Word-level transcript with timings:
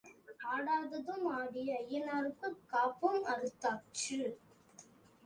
ஆடாததும் 0.51 1.25
ஆடி 1.31 1.63
ஐயனாருக்குக் 1.71 2.57
காப்பும் 2.65 3.21
அறுத்தாச்சு. 3.25 4.19